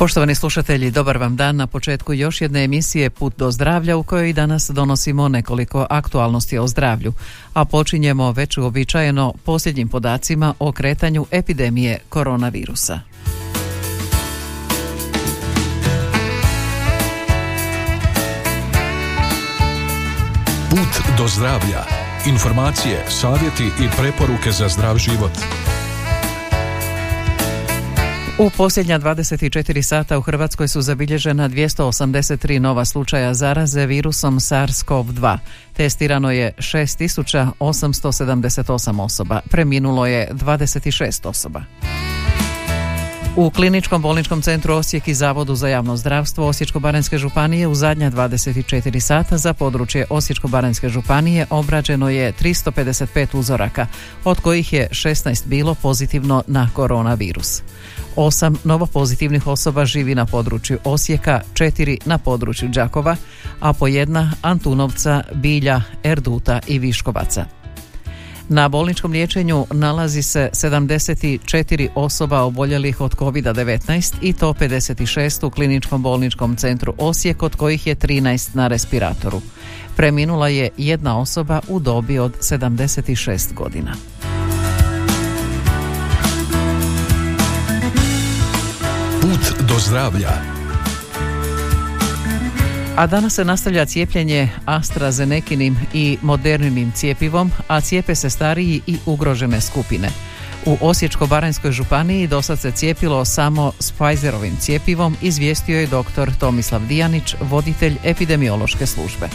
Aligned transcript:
Poštovani 0.00 0.34
slušatelji, 0.34 0.90
dobar 0.90 1.18
vam 1.18 1.36
dan 1.36 1.56
na 1.56 1.66
početku 1.66 2.12
još 2.14 2.40
jedne 2.40 2.64
emisije 2.64 3.10
Put 3.10 3.36
do 3.36 3.50
zdravlja 3.50 3.96
u 3.96 4.02
kojoj 4.02 4.32
danas 4.32 4.70
donosimo 4.70 5.28
nekoliko 5.28 5.86
aktualnosti 5.90 6.58
o 6.58 6.66
zdravlju, 6.66 7.12
a 7.54 7.64
počinjemo 7.64 8.32
već 8.32 8.58
uobičajeno 8.58 9.34
posljednjim 9.44 9.88
podacima 9.88 10.54
o 10.58 10.72
kretanju 10.72 11.26
epidemije 11.30 11.98
koronavirusa. 12.08 13.00
Put 20.70 21.18
do 21.18 21.28
zdravlja. 21.28 21.84
Informacije, 22.26 23.04
savjeti 23.08 23.64
i 23.64 23.88
preporuke 23.96 24.50
za 24.50 24.68
zdrav 24.68 24.98
život. 24.98 25.32
U 28.40 28.50
posljednja 28.50 28.98
24 28.98 29.82
sata 29.82 30.18
u 30.18 30.22
Hrvatskoj 30.22 30.68
su 30.68 30.82
zabilježena 30.82 31.48
283 31.48 32.58
nova 32.58 32.84
slučaja 32.84 33.34
zaraze 33.34 33.86
virusom 33.86 34.40
SARS-CoV-2. 34.40 35.38
Testirano 35.72 36.30
je 36.30 36.52
6878 36.58 39.00
osoba, 39.00 39.40
preminulo 39.50 40.06
je 40.06 40.28
26 40.32 41.28
osoba. 41.28 41.62
U 43.36 43.50
Kliničkom 43.50 44.02
bolničkom 44.02 44.42
centru 44.42 44.74
Osijek 44.74 45.08
i 45.08 45.14
Zavodu 45.14 45.54
za 45.54 45.68
javno 45.68 45.96
zdravstvo 45.96 46.48
Osječko-baranjske 46.48 47.18
županije 47.18 47.68
u 47.68 47.74
zadnja 47.74 48.10
24 48.10 49.00
sata 49.00 49.38
za 49.38 49.54
područje 49.54 50.06
Osječko-baranjske 50.10 50.88
županije 50.88 51.46
obrađeno 51.50 52.08
je 52.08 52.32
355 52.32 53.38
uzoraka, 53.38 53.86
od 54.24 54.40
kojih 54.40 54.72
je 54.72 54.88
16 54.90 55.46
bilo 55.46 55.74
pozitivno 55.74 56.42
na 56.46 56.68
koronavirus. 56.74 57.62
Osam 58.16 58.56
novopozitivnih 58.64 59.46
osoba 59.46 59.84
živi 59.84 60.14
na 60.14 60.26
području 60.26 60.78
Osijeka, 60.84 61.40
četiri 61.54 61.98
na 62.04 62.18
području 62.18 62.68
Đakova, 62.68 63.16
a 63.60 63.72
po 63.72 63.86
jedna 63.86 64.32
Antunovca, 64.42 65.22
Bilja, 65.34 65.82
Erduta 66.04 66.60
i 66.66 66.78
Viškovaca. 66.78 67.59
Na 68.52 68.68
bolničkom 68.68 69.12
liječenju 69.12 69.66
nalazi 69.70 70.22
se 70.22 70.50
74 70.52 71.88
osoba 71.94 72.40
oboljelih 72.40 73.00
od 73.00 73.14
COVID-19 73.14 74.14
i 74.22 74.32
to 74.32 74.52
56 74.52 75.46
u 75.46 75.50
kliničkom 75.50 76.02
bolničkom 76.02 76.56
centru 76.56 76.94
Osijek 76.98 77.42
od 77.42 77.56
kojih 77.56 77.86
je 77.86 77.96
13 77.96 78.56
na 78.56 78.68
respiratoru. 78.68 79.40
Preminula 79.96 80.48
je 80.48 80.70
jedna 80.76 81.20
osoba 81.20 81.60
u 81.68 81.80
dobi 81.80 82.18
od 82.18 82.32
76 82.40 83.54
godina. 83.54 83.94
Put 89.20 89.68
do 89.68 89.74
zdravlja. 89.78 90.49
A 92.96 93.06
danas 93.06 93.34
se 93.34 93.44
nastavlja 93.44 93.86
cijepljenje 93.86 94.48
AstraZenekinim 94.64 95.76
i 95.94 96.18
moderninim 96.22 96.92
cijepivom, 96.92 97.50
a 97.68 97.80
cijepe 97.80 98.14
se 98.14 98.30
stariji 98.30 98.80
i 98.86 98.96
ugrožene 99.06 99.60
skupine. 99.60 100.08
U 100.66 100.76
Osječko-baranjskoj 100.80 101.72
županiji 101.72 102.26
dosad 102.26 102.60
se 102.60 102.70
cijepilo 102.70 103.24
samo 103.24 103.72
s 103.78 103.92
Pfizerovim 103.92 104.56
cijepivom, 104.56 105.16
izvijestio 105.22 105.80
je 105.80 105.86
dr. 105.86 106.30
Tomislav 106.40 106.86
Dijanić, 106.86 107.34
voditelj 107.40 107.96
epidemiološke 108.04 108.86
službe. 108.86 109.28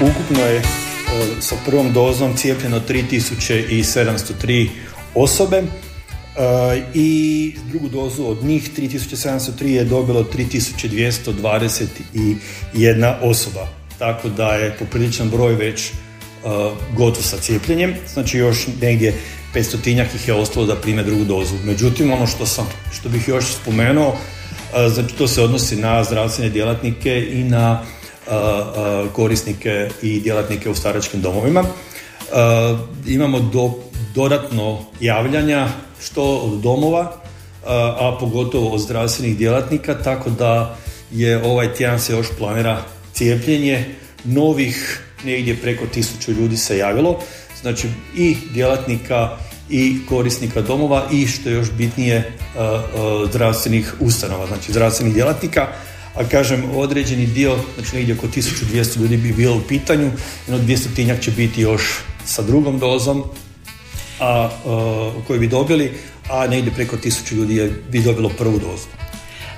Ukupno 0.00 0.44
je 0.44 0.62
sa 1.40 1.54
prvom 1.66 1.92
dozom 1.92 2.36
cijepljeno 2.36 2.80
3703 2.88 4.68
osobe 5.14 5.62
i 6.94 7.52
drugu 7.68 7.88
dozu 7.88 8.26
od 8.26 8.44
njih 8.44 8.70
3703 8.78 9.66
je 9.66 9.84
dobilo 9.84 10.24
3221 10.24 13.14
osoba. 13.22 13.68
Tako 13.98 14.28
da 14.28 14.48
je 14.48 14.76
popriličan 14.78 15.30
broj 15.30 15.54
već 15.54 15.90
uh, 15.90 15.94
gotov 16.96 17.22
sa 17.22 17.36
cijepljenjem, 17.36 17.94
znači 18.12 18.38
još 18.38 18.66
negdje 18.80 19.14
500 19.54 20.14
ih 20.14 20.28
je 20.28 20.34
ostalo 20.34 20.66
da 20.66 20.76
prime 20.76 21.02
drugu 21.02 21.24
dozu. 21.24 21.54
Međutim, 21.64 22.12
ono 22.12 22.26
što, 22.26 22.46
sam, 22.46 22.68
što 22.92 23.08
bih 23.08 23.28
još 23.28 23.44
spomenuo, 23.44 24.08
uh, 24.08 24.14
znači 24.92 25.14
to 25.14 25.28
se 25.28 25.42
odnosi 25.42 25.76
na 25.76 26.04
zdravstvene 26.04 26.50
djelatnike 26.50 27.28
i 27.32 27.44
na 27.44 27.82
uh, 28.26 28.32
korisnike 29.12 29.88
i 30.02 30.20
djelatnike 30.20 30.70
u 30.70 30.74
staračkim 30.74 31.20
domovima. 31.20 31.64
Imamo 33.06 33.40
do, 33.40 33.74
dodatno 34.18 34.78
javljanja 35.00 35.68
što 36.02 36.38
od 36.38 36.60
domova, 36.60 37.12
a 38.00 38.16
pogotovo 38.20 38.74
od 38.74 38.80
zdravstvenih 38.80 39.36
djelatnika, 39.36 39.94
tako 40.02 40.30
da 40.30 40.76
je 41.12 41.42
ovaj 41.44 41.74
tjedan 41.74 42.00
se 42.00 42.12
još 42.12 42.26
planira 42.38 42.82
cijepljenje. 43.12 43.84
Novih 44.24 45.02
negdje 45.24 45.56
preko 45.56 45.86
tisuću 45.86 46.32
ljudi 46.32 46.56
se 46.56 46.78
javilo, 46.78 47.20
znači 47.62 47.88
i 48.16 48.36
djelatnika 48.54 49.36
i 49.70 49.96
korisnika 50.08 50.62
domova 50.62 51.04
i 51.12 51.26
što 51.26 51.48
je 51.48 51.54
još 51.54 51.70
bitnije 51.70 52.32
zdravstvenih 53.30 53.94
ustanova, 54.00 54.46
znači 54.46 54.72
zdravstvenih 54.72 55.14
djelatnika, 55.14 55.68
a 56.14 56.24
kažem 56.24 56.64
određeni 56.74 57.26
dio, 57.26 57.56
znači 57.74 57.96
negdje 57.96 58.14
oko 58.14 58.26
1200 58.26 59.00
ljudi 59.00 59.16
bi 59.16 59.32
bilo 59.32 59.56
u 59.56 59.68
pitanju, 59.68 60.10
jedno 60.48 60.64
200 60.66 61.22
će 61.22 61.30
biti 61.30 61.60
još 61.60 61.82
sa 62.24 62.42
drugom 62.42 62.78
dozom, 62.78 63.24
a, 64.20 64.48
koji 65.26 65.40
bi 65.40 65.48
dobili, 65.48 65.92
a 66.30 66.46
negdje 66.46 66.72
preko 66.72 66.96
tisuću 66.96 67.34
ljudi 67.34 67.56
je, 67.56 67.82
bi 67.90 68.02
dobilo 68.02 68.28
prvu 68.28 68.58
dozu. 68.58 68.86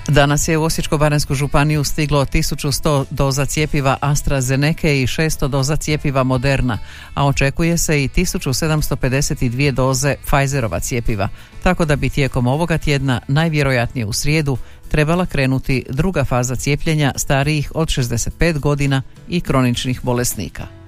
Danas 0.08 0.48
je 0.48 0.58
u 0.58 0.62
Osječko-baranjsku 0.62 1.34
županiju 1.34 1.84
stiglo 1.84 2.24
1100 2.24 3.04
doza 3.10 3.46
cijepiva 3.46 3.96
AstraZeneca 4.00 4.88
i 4.88 5.06
600 5.06 5.48
doza 5.48 5.76
cijepiva 5.76 6.22
Moderna, 6.22 6.78
a 7.14 7.26
očekuje 7.26 7.78
se 7.78 8.04
i 8.04 8.08
1752 8.08 9.70
doze 9.70 10.14
Pfizerova 10.26 10.80
cijepiva, 10.80 11.28
tako 11.62 11.84
da 11.84 11.96
bi 11.96 12.10
tijekom 12.10 12.46
ovoga 12.46 12.78
tjedna, 12.78 13.20
najvjerojatnije 13.28 14.06
u 14.06 14.12
srijedu, 14.12 14.58
trebala 14.88 15.26
krenuti 15.26 15.84
druga 15.88 16.24
faza 16.24 16.56
cijepljenja 16.56 17.12
starijih 17.16 17.72
od 17.74 17.88
65 17.88 18.58
godina 18.58 19.02
i 19.28 19.40
kroničnih 19.40 20.00
bolesnika 20.02 20.79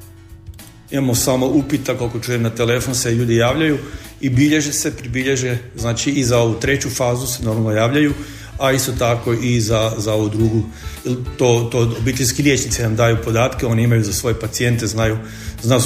imamo 0.92 1.14
samo 1.14 1.47
upita 1.47 1.98
koliko 1.98 2.20
čujem 2.20 2.42
na 2.42 2.50
telefon 2.50 2.94
se 2.94 3.14
ljudi 3.14 3.36
javljaju 3.36 3.78
i 4.20 4.30
bilježe 4.30 4.72
se, 4.72 4.97
pribilježe, 4.97 5.58
znači 5.76 6.10
i 6.10 6.25
za 6.25 6.38
ovu 6.38 6.54
treću 6.54 6.91
fazu 6.91 7.26
se 7.26 7.42
normalno 7.42 7.70
javljaju, 7.70 8.12
a 8.58 8.72
isto 8.72 8.92
tako 8.98 9.32
i 9.32 9.60
za, 9.60 9.92
za 9.98 10.12
ovu 10.12 10.28
drugu. 10.28 10.62
To, 11.38 11.69
to 11.72 11.78
obiteljski 12.00 12.42
liječnici 12.42 12.82
nam 12.82 12.97
daju 12.97 13.16
podatke, 13.25 13.66
oni 13.66 13.82
imaju 13.82 14.04
za 14.04 14.12
svoje 14.12 14.41
pacijente, 14.41 14.86
znaju, 14.86 15.19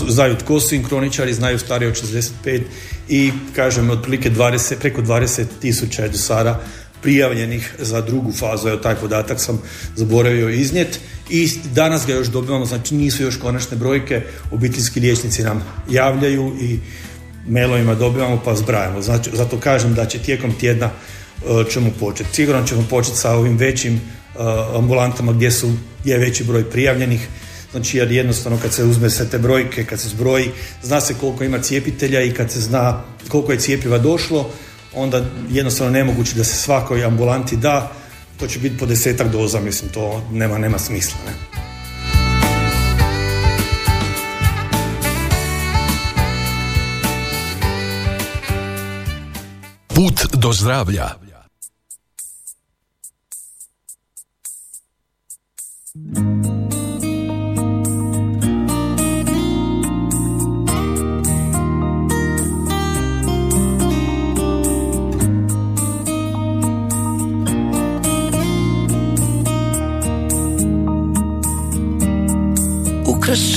znaju 0.08 0.36
tko 0.36 0.60
su 0.60 0.74
im 0.74 0.84
kroničari, 0.84 1.34
znaju 1.34 1.58
stariji 1.58 1.88
od 1.88 2.02
65 2.44 2.60
i 3.08 3.32
kažem 3.54 3.90
otprilike 3.90 4.30
20, 4.30 4.74
preko 4.80 5.02
20 5.02 5.44
tisuća 5.60 6.02
je 6.02 6.08
do 6.08 6.18
sada 6.18 6.60
prijavljenih 7.02 7.74
za 7.78 8.00
drugu 8.00 8.32
fazu, 8.32 8.68
evo 8.68 8.76
taj 8.76 8.94
podatak 8.94 9.40
sam 9.40 9.62
zaboravio 9.96 10.48
iznijet 10.48 11.00
i 11.30 11.50
danas 11.74 12.06
ga 12.06 12.12
još 12.12 12.26
dobivamo, 12.26 12.66
znači 12.66 12.94
nisu 12.94 13.22
još 13.22 13.36
konačne 13.36 13.76
brojke, 13.76 14.22
obiteljski 14.50 15.00
liječnici 15.00 15.42
nam 15.42 15.64
javljaju 15.90 16.56
i 16.60 16.78
mailovima 17.48 17.94
dobivamo 17.94 18.42
pa 18.44 18.54
zbrajamo. 18.54 19.02
Znači, 19.02 19.30
zato 19.32 19.60
kažem 19.60 19.94
da 19.94 20.06
će 20.06 20.18
tijekom 20.18 20.52
tjedna 20.52 20.90
uh, 20.90 21.68
ćemo 21.70 21.90
početi. 22.00 22.30
Sigurno 22.32 22.66
ćemo 22.66 22.86
početi 22.90 23.16
sa 23.16 23.32
ovim 23.32 23.56
većim 23.56 23.94
uh, 23.94 24.40
ambulantama 24.76 25.32
gdje 25.32 25.50
su 25.50 25.72
je 26.04 26.18
veći 26.18 26.44
broj 26.44 26.70
prijavljenih, 26.70 27.28
znači 27.70 27.98
jer 27.98 28.12
jednostavno 28.12 28.58
kad 28.62 28.72
se 28.72 28.84
uzme 28.84 29.10
sve 29.10 29.28
te 29.28 29.38
brojke, 29.38 29.84
kad 29.84 30.00
se 30.00 30.08
zbroji, 30.08 30.50
zna 30.82 31.00
se 31.00 31.14
koliko 31.20 31.44
ima 31.44 31.58
cijepitelja 31.58 32.22
i 32.22 32.32
kad 32.32 32.50
se 32.50 32.60
zna 32.60 33.02
koliko 33.28 33.52
je 33.52 33.58
cijepiva 33.58 33.98
došlo, 33.98 34.50
onda 34.94 35.24
jednostavno 35.50 35.92
nemoguće 35.92 36.34
da 36.36 36.44
se 36.44 36.56
svakoj 36.56 37.04
ambulanti 37.04 37.56
da, 37.56 37.92
to 38.38 38.46
će 38.46 38.58
biti 38.58 38.78
po 38.78 38.86
desetak 38.86 39.28
doza, 39.32 39.60
mislim, 39.60 39.90
to 39.90 40.22
nema, 40.32 40.58
nema 40.58 40.78
smisla. 40.78 41.18
Ne? 41.26 41.32
Put 49.88 50.34
do 50.34 50.52
zdravlja. 50.52 51.08
Ukrašću 55.96 56.55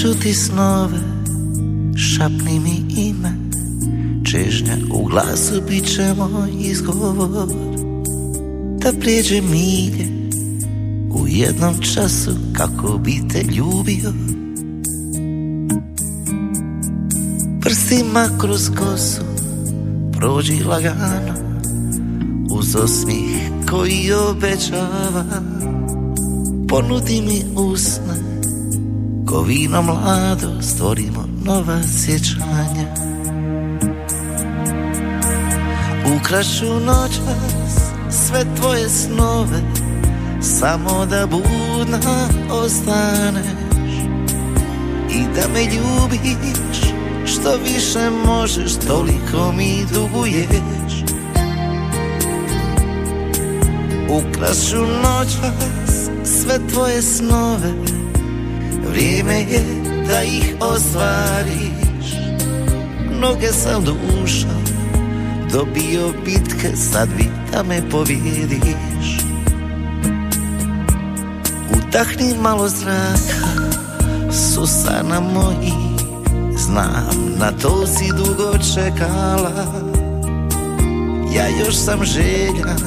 ti 0.08 0.34
snove 0.34 1.00
Šapni 1.96 2.60
mi 2.60 3.02
ime 3.02 3.34
Čežnja 4.32 4.78
u 4.92 5.06
glasu 5.06 5.62
bit 5.68 5.86
će 5.86 6.14
moj 6.14 6.50
izgovor. 6.60 7.48
Da 8.78 8.94
prijeđe 9.00 9.42
milje 9.42 10.08
U 11.12 11.28
jednom 11.28 11.74
času 11.82 12.32
kako 12.54 12.98
bi 12.98 13.22
te 13.34 13.44
ljubio. 13.44 14.14
Prstima 17.62 18.30
kroz 18.42 18.70
kosu 18.70 19.22
Prođi 20.18 20.64
lagano 20.64 21.36
Uz 22.52 22.76
osmih 22.76 23.52
koji 23.70 24.12
obećava. 24.30 25.26
Ponudi 26.68 27.22
mi 27.22 27.44
usne 27.56 28.09
Ko 29.30 29.42
vino 29.42 29.82
mlado 29.82 30.62
stvorimo 30.62 31.28
nova 31.46 31.84
sjećanja. 31.84 32.88
Ukrašu 36.20 36.80
noćas 36.80 37.92
sve 38.10 38.46
tvoje 38.56 38.90
snove 38.90 39.62
Samo 40.42 41.06
da 41.06 41.28
budna 41.28 42.00
ostaneš. 42.52 43.46
I 45.12 45.24
da 45.36 45.48
me 45.54 45.64
ljubiš 45.64 46.80
Što 47.26 47.58
više 47.64 48.10
možeš 48.26 48.72
toliko 48.88 49.52
mi 49.58 49.86
duguješ. 49.94 51.04
Ukrašu 54.10 54.86
noćas 55.04 56.10
sve 56.24 56.60
tvoje 56.74 57.02
snove 57.02 57.99
Vrijeme 58.90 59.40
je 59.40 59.64
da 60.08 60.24
ih 60.24 60.56
ostvariš 60.60 62.14
Mnoge 63.18 63.48
sam 63.48 63.84
duša 63.84 64.48
Dobio 65.54 66.14
bitke, 66.26 66.76
sad 66.76 67.10
bi 67.18 67.26
da 67.52 67.64
me 67.64 67.90
pobjediš 67.90 69.20
Udahni 71.78 72.36
malo 72.42 72.70
zraka 72.70 73.70
Susana 74.32 75.20
moji. 75.20 75.74
Znam, 76.58 77.36
na 77.40 77.52
to 77.62 77.88
si 77.88 78.08
dugo 78.08 78.58
čekala. 78.74 79.84
Ja 81.36 81.48
još 81.48 81.76
sam 81.76 82.06
željan 82.06 82.80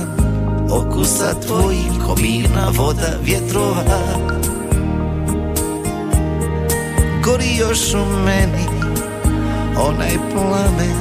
Okusa 0.70 1.34
tvojih 1.46 1.92
komina, 2.06 2.72
voda, 2.76 3.18
vjetrova 3.24 3.82
Gori 7.24 7.56
još 7.56 7.94
u 7.94 8.22
meni 8.24 8.66
Onaj 9.76 10.18
plamen 10.32 10.96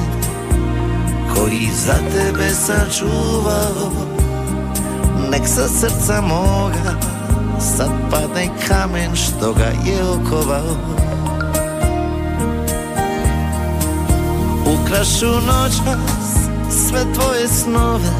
Koji 1.34 1.68
za 1.86 1.94
tebe 2.12 2.50
sačuvao. 2.50 3.92
Nek 5.30 5.42
sa 5.46 5.68
srca 5.68 6.20
moga 6.20 6.98
Sad 7.76 7.90
padne 8.10 8.48
kamen 8.68 9.14
što 9.14 9.52
ga 9.52 9.90
je 9.90 10.02
okovao. 10.04 10.76
Ukrašu 14.62 15.26
noćas 15.26 16.48
sve 16.70 17.00
tvoje 17.14 17.48
snove 17.48 18.12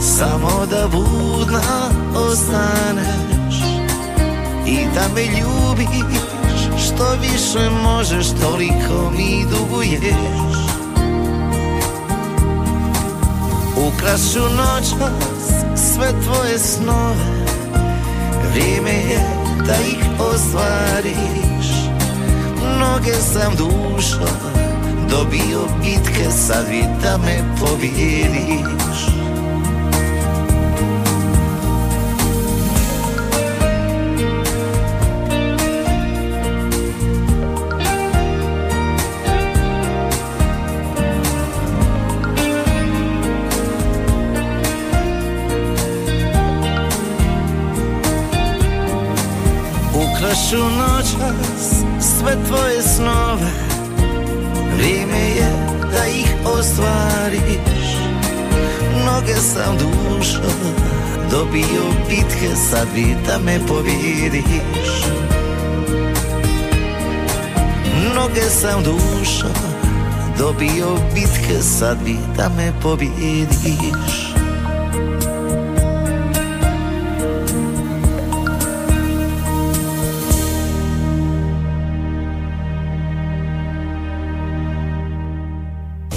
Samo 0.00 0.66
da 0.70 0.88
budna 0.88 1.90
ostaneš 2.14 3.54
I 4.66 4.78
da 4.94 5.14
me 5.14 5.22
ljubiš 5.22 6.33
Što 6.94 7.16
više 7.20 7.70
možeš 7.70 8.26
toliko 8.26 9.10
mi 9.16 9.44
duguješ. 9.50 10.56
Ukrašu 13.76 14.40
noćas 14.40 15.48
sve 15.94 16.12
tvoje 16.24 16.58
snove 16.58 17.46
Vrijeme 18.50 18.90
je 18.90 19.26
da 19.66 19.74
ih 19.74 20.04
ostvariš. 20.18 21.66
Mnoge 22.76 23.14
sam 23.14 23.54
dušo 23.56 24.26
dobio 25.10 25.60
bitke 25.82 26.30
Sad 26.30 26.68
vi 26.70 26.82
da 27.02 27.18
me 27.18 27.56
pobjediš 27.60 29.13
Ukrašu 50.54 50.68
noćas 50.78 51.84
sve 52.00 52.36
tvoje 52.48 52.82
snove. 52.82 53.50
Vrijeme 54.76 55.18
je 55.18 55.52
da 55.92 56.06
ih 56.06 56.34
ostvariš. 56.44 57.96
Mnoge 59.02 59.34
sam 59.34 59.78
dušo 59.78 60.40
dobio 61.30 61.82
bitke 62.08 62.56
Sad 62.70 62.88
vi 62.94 63.16
da 63.26 63.38
me 63.38 63.58
pobjediš 63.68 65.04
Mnoge 68.12 68.40
sam 68.40 68.82
dušo 68.82 69.48
dobio 70.38 70.88
bitke 71.14 71.62
Sad 71.62 71.98
vi 72.04 72.16
da 72.36 72.48
me 72.56 72.72
pobjediš 72.82 74.33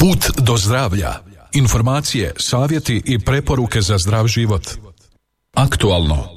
Put 0.07 0.45
do 0.45 0.57
zdravlja. 0.57 1.13
Informacije, 1.53 2.33
savjeti 2.37 3.01
i 3.05 3.19
preporuke 3.19 3.81
za 3.81 3.97
zdrav 3.97 4.27
život. 4.27 4.67
Aktualno. 5.53 6.29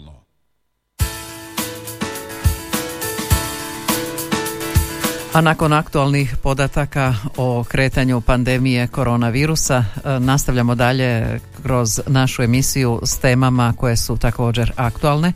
A 5.33 5.41
nakon 5.41 5.73
aktualnih 5.73 6.37
podataka 6.43 7.15
o 7.37 7.65
kretanju 7.69 8.21
pandemije 8.21 8.87
koronavirusa 8.87 9.77
e, 9.77 10.21
nastavljamo 10.21 10.75
dalje 10.75 11.41
kroz 11.63 12.01
našu 12.07 12.43
emisiju 12.43 13.01
s 13.05 13.19
temama 13.19 13.75
koje 13.77 13.97
su 13.97 14.17
također 14.17 14.73
aktualne. 14.77 15.33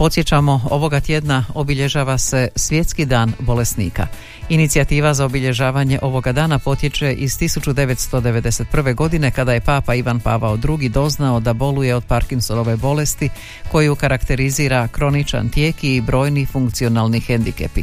Podsjećamo, 0.00 0.60
ovoga 0.70 1.00
tjedna 1.00 1.44
obilježava 1.54 2.18
se 2.18 2.48
Svjetski 2.56 3.06
dan 3.06 3.32
bolesnika. 3.38 4.06
Inicijativa 4.48 5.14
za 5.14 5.24
obilježavanje 5.24 5.98
ovoga 6.02 6.32
dana 6.32 6.58
potječe 6.58 7.12
iz 7.12 7.38
1991. 7.38 8.94
godine 8.94 9.30
kada 9.30 9.52
je 9.52 9.60
Papa 9.60 9.94
Ivan 9.94 10.20
Pavao 10.20 10.58
II. 10.80 10.88
doznao 10.88 11.40
da 11.40 11.52
boluje 11.52 11.94
od 11.94 12.04
Parkinsonove 12.04 12.76
bolesti 12.76 13.28
koju 13.70 13.94
karakterizira 13.94 14.88
kroničan 14.88 15.48
tijek 15.48 15.84
i 15.84 16.00
brojni 16.00 16.46
funkcionalni 16.46 17.20
hendikepi. 17.20 17.82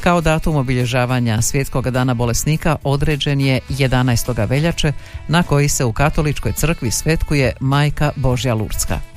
Kao 0.00 0.20
datum 0.20 0.56
obilježavanja 0.56 1.42
Svjetskog 1.42 1.90
dana 1.90 2.14
bolesnika 2.14 2.76
određen 2.84 3.40
je 3.40 3.60
11. 3.68 4.48
veljače 4.48 4.92
na 5.28 5.42
koji 5.42 5.68
se 5.68 5.84
u 5.84 5.92
katoličkoj 5.92 6.52
crkvi 6.52 6.90
svetkuje 6.90 7.52
Majka 7.60 8.12
Božja 8.16 8.54
Lurska. 8.54 9.15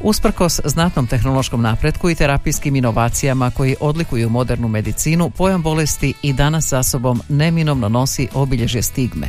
Usprkos 0.00 0.60
znatnom 0.64 1.06
tehnološkom 1.06 1.62
napretku 1.62 2.10
i 2.10 2.14
terapijskim 2.14 2.76
inovacijama 2.76 3.50
koji 3.50 3.76
odlikuju 3.80 4.30
modernu 4.30 4.68
medicinu, 4.68 5.30
pojam 5.30 5.62
bolesti 5.62 6.14
i 6.22 6.32
danas 6.32 6.68
za 6.68 6.82
sobom 6.82 7.22
neminovno 7.28 7.88
nosi 7.88 8.28
obilježje 8.34 8.82
stigme. 8.82 9.28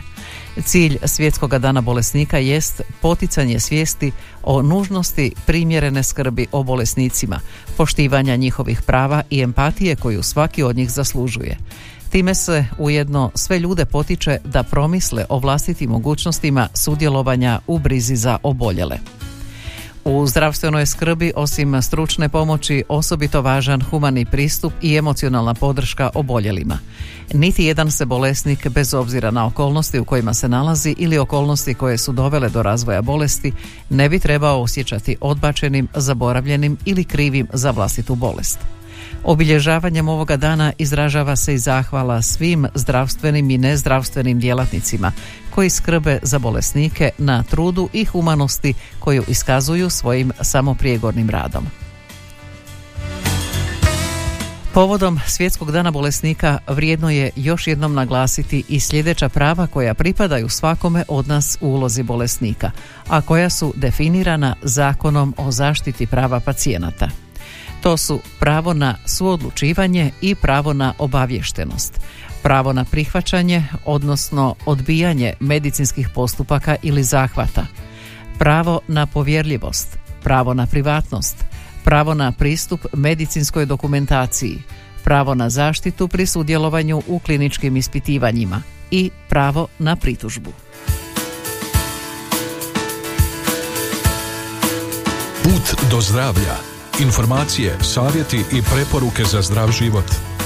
Cilj 0.64 0.98
Svjetskog 1.06 1.58
dana 1.58 1.82
bolesnika 1.82 2.38
jest 2.38 2.82
poticanje 3.02 3.60
svijesti 3.60 4.12
o 4.44 4.62
nužnosti 4.62 5.32
primjerene 5.46 6.04
skrbi 6.04 6.48
o 6.52 6.64
bolesnicima, 6.64 7.40
poštivanja 7.78 8.36
njihovih 8.36 8.82
prava 8.82 9.24
i 9.30 9.42
empatije 9.42 9.96
koju 9.96 10.24
svaki 10.24 10.64
od 10.64 10.76
njih 10.76 10.92
zaslužuje. 10.92 11.58
Time 12.10 12.36
se 12.36 12.66
ujedno 12.78 13.32
sve 13.36 13.60
ljude 13.60 13.86
potiče 13.86 14.38
da 14.46 14.64
promisle 14.64 15.26
o 15.30 15.40
vlastitim 15.40 15.90
mogućnostima 15.90 16.68
sudjelovanja 16.74 17.60
u 17.68 17.80
brizi 17.80 18.16
za 18.16 18.38
oboljele. 18.44 18.98
U 20.10 20.28
zdravstvenoj 20.28 20.86
skrbi 20.86 21.34
osim 21.36 21.82
stručne 21.82 22.30
pomoći 22.30 22.84
osobito 22.90 23.42
važan 23.42 23.82
humani 23.82 24.26
pristup 24.26 24.74
i 24.82 24.96
emocionalna 24.96 25.54
podrška 25.54 26.10
oboljelima. 26.14 26.80
Niti 27.34 27.64
jedan 27.64 27.92
se 27.92 28.06
bolesnik 28.06 28.68
bez 28.70 28.94
obzira 28.94 29.32
na 29.32 29.46
okolnosti 29.46 30.00
u 30.00 30.06
kojima 30.06 30.34
se 30.34 30.50
nalazi 30.50 30.96
ili 30.98 31.18
okolnosti 31.18 31.74
koje 31.74 31.98
su 31.98 32.12
dovele 32.12 32.50
do 32.50 32.64
razvoja 32.64 33.02
bolesti 33.02 33.52
ne 33.90 34.10
bi 34.10 34.20
trebao 34.20 34.62
osjećati 34.62 35.18
odbačenim, 35.22 35.88
zaboravljenim 35.96 36.78
ili 36.86 37.04
krivim 37.04 37.48
za 37.54 37.72
vlastitu 37.72 38.16
bolest. 38.16 38.60
Obilježavanjem 39.24 40.10
ovoga 40.10 40.38
dana 40.38 40.74
izražava 40.78 41.36
se 41.36 41.54
i 41.54 41.58
zahvala 41.58 42.22
svim 42.22 42.68
zdravstvenim 42.76 43.50
i 43.50 43.58
nezdravstvenim 43.58 44.40
djelatnicima 44.40 45.12
koji 45.58 45.70
skrbe 45.70 46.20
za 46.22 46.40
bolesnike 46.40 47.10
na 47.18 47.44
trudu 47.44 47.90
i 47.94 48.06
humanosti 48.06 48.74
koju 49.00 49.24
iskazuju 49.28 49.90
svojim 49.90 50.32
samoprijegornim 50.42 51.30
radom. 51.30 51.66
Povodom 54.74 55.20
Svjetskog 55.28 55.72
dana 55.72 55.92
bolesnika 55.92 56.58
vrijedno 56.68 57.10
je 57.10 57.30
još 57.36 57.68
jednom 57.68 57.94
naglasiti 57.94 58.64
i 58.70 58.80
sljedeća 58.80 59.30
prava 59.30 59.68
koja 59.68 59.94
pripadaju 59.94 60.50
svakome 60.50 61.04
od 61.08 61.28
nas 61.28 61.58
u 61.62 61.68
ulozi 61.68 62.04
bolesnika, 62.04 62.72
a 63.08 63.22
koja 63.22 63.50
su 63.50 63.74
definirana 63.76 64.56
zakonom 64.62 65.34
o 65.38 65.52
zaštiti 65.52 66.06
prava 66.06 66.40
pacijenata. 66.40 67.10
To 67.82 67.98
su 67.98 68.20
pravo 68.40 68.74
na 68.74 68.96
suodlučivanje 69.06 70.12
i 70.22 70.36
pravo 70.36 70.74
na 70.74 70.94
obavještenost, 70.98 72.02
pravo 72.48 72.74
na 72.74 72.86
prihvaćanje, 72.86 73.64
odnosno 73.86 74.56
odbijanje 74.66 75.34
medicinskih 75.40 76.10
postupaka 76.10 76.76
ili 76.82 77.04
zahvata, 77.04 77.66
pravo 78.40 78.80
na 78.88 79.06
povjerljivost, 79.06 79.98
pravo 80.24 80.54
na 80.54 80.66
privatnost, 80.66 81.36
pravo 81.84 82.14
na 82.14 82.32
pristup 82.32 82.86
medicinskoj 82.94 83.66
dokumentaciji, 83.66 84.64
pravo 85.04 85.36
na 85.36 85.50
zaštitu 85.50 86.08
pri 86.08 86.26
sudjelovanju 86.26 87.02
u 87.08 87.20
kliničkim 87.20 87.78
ispitivanjima 87.78 88.62
i 88.92 89.12
pravo 89.30 89.68
na 89.80 89.96
pritužbu. 89.96 90.52
Put 95.44 95.92
do 95.92 96.02
zdravlja. 96.02 96.56
Informacije, 97.00 97.78
savjeti 97.82 98.38
i 98.38 98.62
preporuke 98.62 99.24
za 99.24 99.42
zdrav 99.42 99.72
život. 99.72 100.37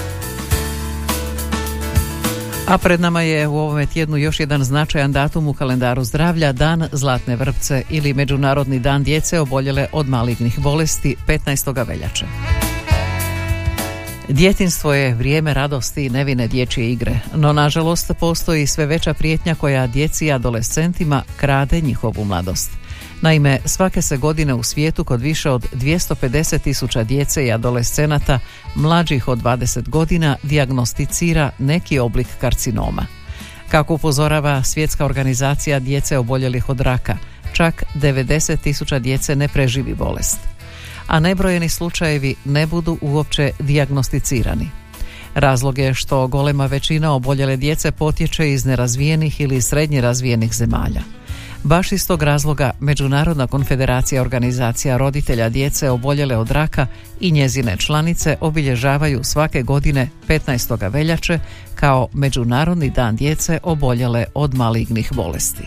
A 2.68 2.77
pred 2.77 3.01
nama 3.01 3.22
je 3.22 3.48
u 3.48 3.58
ovome 3.58 3.86
tjednu 3.86 4.18
još 4.18 4.39
jedan 4.39 4.63
značajan 4.63 5.12
datum 5.12 5.48
u 5.48 5.53
kalendaru 5.53 6.03
zdravlja, 6.03 6.51
Dan 6.51 6.88
Zlatne 6.91 7.36
vrpce 7.36 7.84
ili 7.89 8.13
Međunarodni 8.13 8.80
dan 8.80 9.03
djece 9.03 9.39
oboljele 9.39 9.88
od 9.91 10.10
malignih 10.10 10.60
bolesti 10.60 11.15
15. 11.27 11.88
veljače. 11.88 12.25
Djetinstvo 14.30 14.94
je 14.94 15.13
vrijeme 15.13 15.53
radosti 15.53 16.06
i 16.06 16.10
nevine 16.10 16.48
dječje 16.48 16.91
igre, 16.91 17.20
no 17.36 17.53
nažalost 17.53 18.12
postoji 18.20 18.68
sve 18.68 18.86
veća 18.86 19.13
prijetnja 19.13 19.56
koja 19.56 19.88
djeci 19.88 20.25
i 20.25 20.32
adolescentima 20.32 21.24
krade 21.38 21.82
njihovu 21.82 22.25
mladost. 22.25 22.81
Naime, 23.22 23.60
svake 23.66 24.01
se 24.01 24.18
godine 24.18 24.54
u 24.54 24.63
svijetu 24.63 25.04
kod 25.04 25.22
više 25.22 25.50
od 25.50 25.66
250 25.74 26.62
tisuća 26.62 27.04
djece 27.04 27.46
i 27.46 27.51
adolescenata 27.51 28.40
mlađih 28.75 29.28
od 29.28 29.40
20 29.40 29.90
godina 29.90 30.38
dijagnosticira 30.44 31.51
neki 31.60 32.00
oblik 32.00 32.28
karcinoma. 32.42 33.06
Kako 33.70 33.94
upozorava 33.94 34.63
svjetska 34.63 35.06
organizacija 35.06 35.80
djece 35.80 36.18
oboljelih 36.18 36.70
od 36.70 36.82
raka, 36.82 37.18
čak 37.54 37.84
90 37.96 38.58
tisuća 38.58 39.00
djece 39.00 39.36
ne 39.36 39.48
preživi 39.48 39.94
bolest. 39.94 40.40
A 41.08 41.20
nebrojeni 41.20 41.70
slučajevi 41.70 42.36
ne 42.46 42.68
budu 42.68 42.98
uopće 43.01 43.51
dijagnosticirani. 43.60 44.70
Razlog 45.36 45.78
je 45.78 45.94
što 45.94 46.28
golema 46.28 46.66
većina 46.66 47.13
oboljele 47.13 47.58
djece 47.58 47.92
potječe 47.92 48.51
iz 48.51 48.66
nerazvijenih 48.66 49.42
ili 49.42 49.62
srednje 49.62 50.01
razvijenih 50.01 50.54
zemalja. 50.54 51.01
Baš 51.63 51.91
iz 51.91 52.08
tog 52.08 52.24
razloga 52.24 52.72
Međunarodna 52.80 53.48
konfederacija 53.48 54.22
organizacija 54.22 54.98
roditelja 54.98 55.50
djece 55.50 55.89
oboljele 55.89 56.38
od 56.38 56.51
raka 56.51 56.88
i 57.20 57.32
njezine 57.32 57.77
članice 57.77 58.38
obilježavaju 58.41 59.24
svake 59.24 59.62
godine 59.62 60.10
15. 60.27 60.91
veljače 60.91 61.39
kao 61.75 62.08
Međunarodni 62.13 62.89
dan 62.89 63.15
djece 63.15 63.60
oboljele 63.63 64.25
od 64.34 64.56
malignih 64.56 65.12
bolesti. 65.13 65.63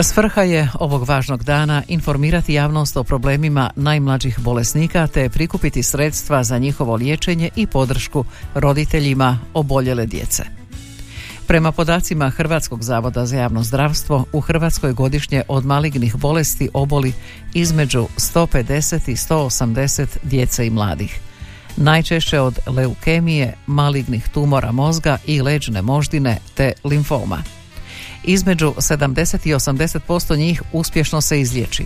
Svrha 0.00 0.42
je 0.42 0.68
ovog 0.80 1.08
važnog 1.08 1.44
dana 1.44 1.82
informirati 1.88 2.54
javnost 2.54 2.96
o 2.96 3.04
problemima 3.04 3.70
najmlađih 3.76 4.38
bolesnika 4.40 5.06
te 5.06 5.28
prikupiti 5.28 5.82
sredstva 5.82 6.44
za 6.44 6.58
njihovo 6.58 6.94
liječenje 6.94 7.50
i 7.56 7.66
podršku 7.66 8.24
roditeljima 8.54 9.38
oboljele 9.54 10.06
djece. 10.06 10.65
Prema 11.46 11.72
podacima 11.72 12.30
Hrvatskog 12.30 12.82
zavoda 12.82 13.26
za 13.26 13.36
javno 13.36 13.62
zdravstvo, 13.62 14.24
u 14.32 14.40
Hrvatskoj 14.40 14.92
godišnje 14.92 15.42
od 15.48 15.66
malignih 15.66 16.16
bolesti 16.16 16.68
oboli 16.74 17.12
između 17.54 18.06
150 18.16 19.10
i 19.10 19.16
180 19.16 20.06
djece 20.22 20.66
i 20.66 20.70
mladih. 20.70 21.20
Najčešće 21.76 22.40
od 22.40 22.58
leukemije, 22.66 23.54
malignih 23.66 24.28
tumora 24.28 24.72
mozga 24.72 25.18
i 25.26 25.42
leđne 25.42 25.82
moždine 25.82 26.38
te 26.54 26.72
limfoma. 26.84 27.42
Između 28.24 28.74
70 28.76 29.48
i 29.48 29.54
80% 29.54 30.38
njih 30.38 30.62
uspješno 30.72 31.20
se 31.20 31.40
izliječi. 31.40 31.84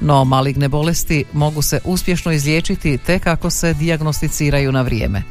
No 0.00 0.24
maligne 0.24 0.68
bolesti 0.68 1.24
mogu 1.32 1.62
se 1.62 1.80
uspješno 1.84 2.32
izliječiti 2.32 2.98
tek 2.98 3.26
ako 3.26 3.50
se 3.50 3.74
dijagnosticiraju 3.74 4.72
na 4.72 4.82
vrijeme. 4.82 5.22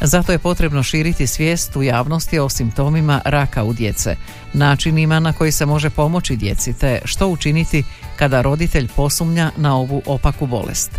Zato 0.00 0.32
je 0.32 0.38
potrebno 0.38 0.82
širiti 0.82 1.26
svijest 1.26 1.76
u 1.76 1.82
javnosti 1.82 2.38
o 2.38 2.48
simptomima 2.48 3.20
raka 3.24 3.64
u 3.64 3.72
djece, 3.72 4.16
načinima 4.52 5.20
na 5.20 5.32
koji 5.32 5.52
se 5.52 5.66
može 5.66 5.90
pomoći 5.90 6.36
djeci 6.36 6.72
te 6.72 7.00
što 7.04 7.28
učiniti 7.28 7.84
kada 8.16 8.42
roditelj 8.42 8.88
posumnja 8.96 9.50
na 9.56 9.76
ovu 9.76 10.02
opaku 10.06 10.46
bolest. 10.46 10.90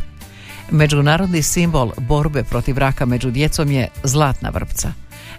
Međunarodni 0.72 1.42
simbol 1.42 1.92
borbe 1.98 2.44
protiv 2.44 2.78
raka 2.78 3.06
među 3.06 3.32
djecom 3.32 3.72
je 3.72 3.88
zlatna 4.04 4.50
vrpca. 4.50 4.92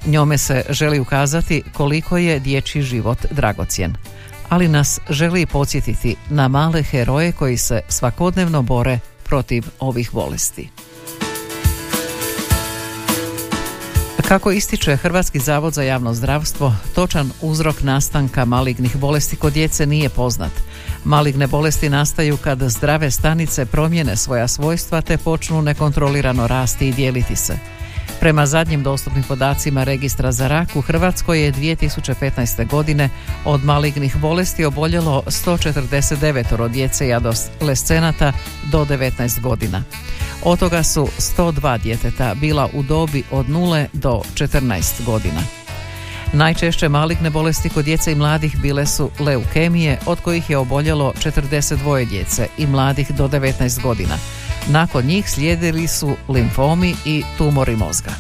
Njome 0.07 0.39
se 0.39 0.65
želi 0.71 1.01
ukazati 1.01 1.63
koliko 1.73 2.17
je 2.17 2.41
dječji 2.41 2.83
život 2.83 3.19
dragocjen, 3.31 3.95
ali 4.51 4.69
nas 4.69 5.01
želi 5.11 5.47
podsjetiti 5.47 6.17
na 6.31 6.49
male 6.49 6.83
heroje 6.83 7.33
koji 7.33 7.57
se 7.57 7.81
svakodnevno 7.89 8.63
bore 8.63 8.99
protiv 9.25 9.65
ovih 9.81 10.11
bolesti. 10.13 10.69
Kako 14.29 14.51
ističe 14.51 14.97
Hrvatski 14.97 15.39
zavod 15.39 15.75
za 15.75 15.83
javno 15.83 16.15
zdravstvo, 16.15 16.75
točan 16.95 17.31
uzrok 17.43 17.83
nastanka 17.83 18.45
malignih 18.45 18.97
bolesti 18.97 19.37
kod 19.37 19.53
djece 19.53 19.87
nije 19.87 20.09
poznat. 20.09 20.53
Maligne 21.05 21.47
bolesti 21.47 21.89
nastaju 21.89 22.37
kad 22.37 22.59
zdrave 22.63 23.11
stanice 23.11 23.67
promijene 23.67 24.17
svoja 24.17 24.49
svojstva 24.49 25.01
te 25.01 25.19
počnu 25.19 25.63
nekontrolirano 25.63 26.47
rasti 26.47 26.89
i 26.89 26.93
dijeliti 26.93 27.37
se. 27.37 27.80
Prema 28.21 28.47
zadnjim 28.47 28.83
dostupnim 28.83 29.25
podacima 29.25 29.85
registra 29.85 30.33
za 30.33 30.49
rak 30.49 30.69
u 30.77 30.81
Hrvatskoj 30.81 31.45
je 31.45 31.53
2015. 31.53 32.67
godine 32.67 33.09
od 33.45 33.65
malignih 33.65 34.17
bolesti 34.17 34.65
oboljelo 34.65 35.23
149 35.27 36.69
djece 36.69 37.09
i 37.09 37.15
adolescenata 37.15 38.33
do 38.73 38.85
19 38.85 39.41
godina. 39.41 39.83
Od 40.45 40.59
toga 40.59 40.83
su 40.83 41.09
102 41.19 41.79
djeteta 41.83 42.35
bila 42.35 42.69
u 42.75 42.83
dobi 42.83 43.23
od 43.31 43.47
0 43.47 43.87
do 43.93 44.23
14 44.35 45.05
godina. 45.05 45.41
Najčešće 46.33 46.89
maligne 46.89 47.31
bolesti 47.31 47.69
kod 47.69 47.85
djece 47.85 48.13
i 48.13 48.15
mladih 48.15 48.57
bile 48.57 48.87
su 48.87 49.11
leukemije, 49.19 49.99
od 50.07 50.21
kojih 50.21 50.51
je 50.51 50.59
oboljelo 50.59 51.13
42 51.25 52.09
djece 52.09 52.47
i 52.59 52.67
mladih 52.67 53.11
do 53.11 53.29
19 53.29 53.83
godina. 53.83 54.15
Nakon 54.69 55.05
njih 55.05 55.31
slijedili 55.31 55.89
su 55.89 56.17
limfomi 56.29 56.95
i 57.05 57.23
tumori 57.39 57.77
mozga. 57.77 58.11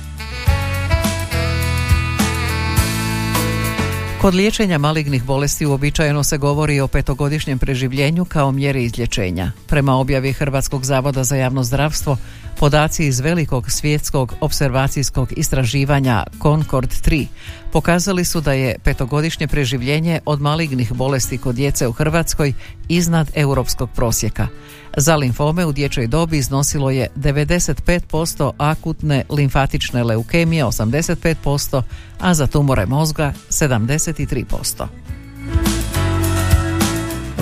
Kod 4.20 4.34
liječenja 4.34 4.78
malignih 4.78 5.24
bolesti 5.24 5.66
uobičajeno 5.66 6.24
se 6.24 6.38
govori 6.38 6.80
o 6.80 6.88
petogodišnjem 6.88 7.58
preživljenju 7.58 8.24
kao 8.24 8.52
mjeri 8.52 8.84
izlječenja. 8.84 9.52
Prema 9.66 9.94
objavi 9.96 10.32
Hrvatskog 10.32 10.84
zavoda 10.84 11.24
za 11.24 11.36
javno 11.36 11.64
zdravstvo, 11.64 12.16
Podaci 12.60 13.06
iz 13.06 13.20
velikog 13.20 13.70
svjetskog 13.70 14.34
observacijskog 14.40 15.32
istraživanja 15.36 16.24
Concord 16.42 16.90
3 16.90 17.26
pokazali 17.72 18.24
su 18.24 18.40
da 18.40 18.52
je 18.52 18.78
petogodišnje 18.84 19.46
preživljenje 19.46 20.20
od 20.26 20.40
malignih 20.40 20.92
bolesti 20.92 21.38
kod 21.38 21.54
djece 21.54 21.88
u 21.88 21.92
Hrvatskoj 21.92 22.52
iznad 22.88 23.30
europskog 23.34 23.90
prosjeka. 23.90 24.48
Za 24.96 25.16
limfome 25.16 25.66
u 25.66 25.72
dječjoj 25.72 26.06
dobi 26.06 26.38
iznosilo 26.38 26.90
je 26.90 27.08
95% 27.16 28.52
akutne 28.58 29.24
limfatične 29.30 30.04
leukemije 30.04 30.64
85%, 30.64 31.82
a 32.20 32.34
za 32.34 32.46
tumore 32.46 32.86
mozga 32.86 33.32
73%. 33.48 34.86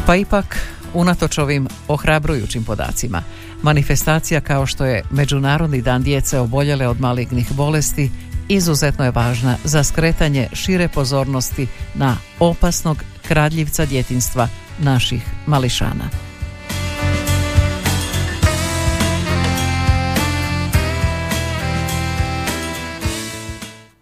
Pa 0.07 0.17
ipak, 0.17 0.59
Unatoč 0.95 1.39
ovim 1.39 1.69
ohrabrujućim 1.89 2.65
podacima, 2.65 3.23
manifestacija 3.63 4.41
kao 4.41 4.67
što 4.67 4.85
je 4.85 5.03
Međunarodni 5.11 5.83
dan 5.83 6.03
djece 6.03 6.39
oboljele 6.39 6.89
od 6.89 7.01
malignih 7.01 7.53
bolesti 7.53 8.11
izuzetno 8.49 9.05
je 9.05 9.11
važna 9.11 9.57
za 9.65 9.85
skretanje 9.85 10.49
šire 10.53 10.89
pozornosti 10.89 11.67
na 11.95 12.17
opasnog 12.41 13.05
kradljivca 13.29 13.87
djetinstva 13.87 14.49
naših 14.79 15.23
mališana. 15.47 16.11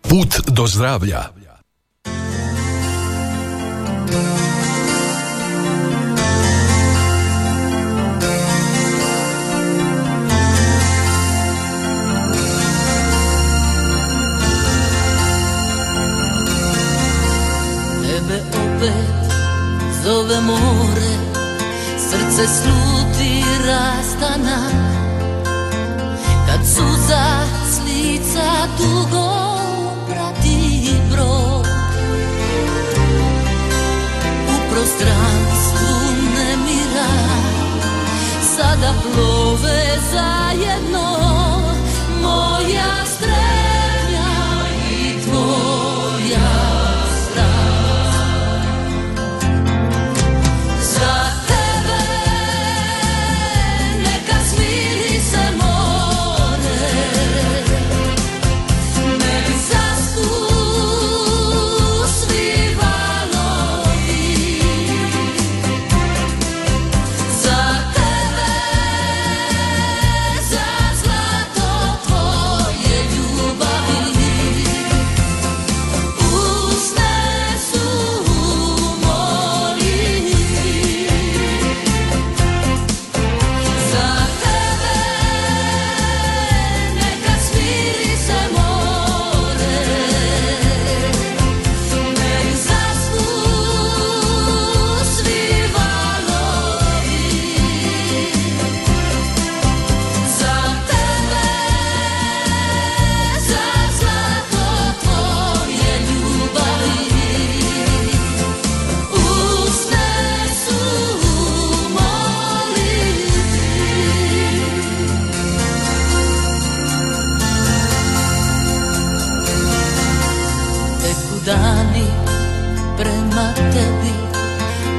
Put 0.02 0.40
do 0.48 0.66
zdravlja 0.66 1.35
zove 20.06 20.40
more, 20.40 21.10
srce 21.98 22.46
sluti 22.46 23.44
rastanak 23.66 24.72
Kad 26.46 26.66
suza 26.66 27.26
s 27.70 27.80
lica 27.86 28.66
dugo 28.78 29.58
prati 30.08 30.90
brod. 31.10 31.66
U 34.48 34.70
prostranstvu 34.70 35.96
nemira 36.34 37.08
Sada 38.56 38.92
plove 39.02 39.98
zajedno 40.12 41.25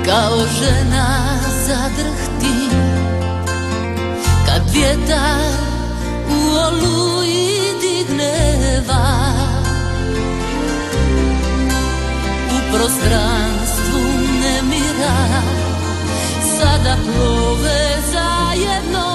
Kao 0.08 0.38
žena 0.60 1.38
zadrhti. 1.68 2.76
Kad 4.46 4.62
vjetar 4.74 5.52
u 6.30 6.56
oluji 6.56 7.60
digne 7.82 8.82
U 12.52 12.74
prostranstvu 12.74 14.00
nemira 14.42 15.42
Sada 16.58 16.96
plove 17.06 17.98
zajedno 18.14 19.07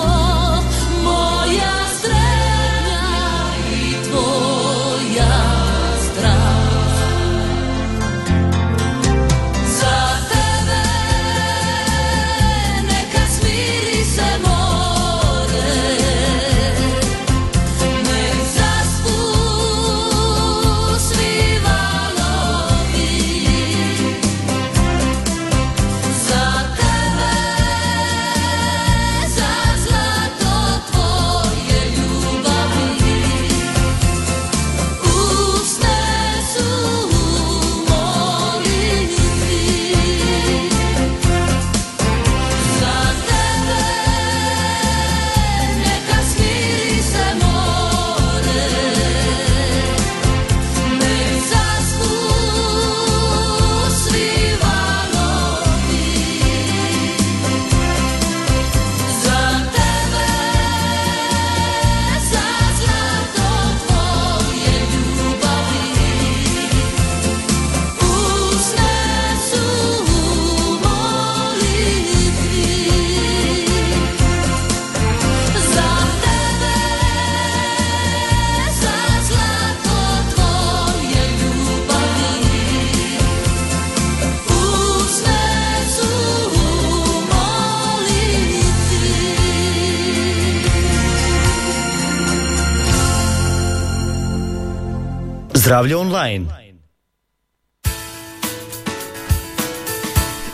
Zdravlje 95.72 95.96
online. 95.96 96.46